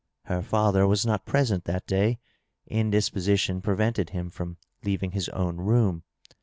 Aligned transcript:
Her 0.23 0.41
fiither 0.41 0.89
was 0.89 1.05
not 1.05 1.27
present, 1.27 1.65
that 1.65 1.85
day; 1.85 2.17
indisposition 2.65 3.61
prevented 3.61 4.09
him 4.09 4.31
from 4.31 4.57
leaving 4.83 5.11
his 5.11 5.29
own 5.29 5.57
room. 5.57 6.01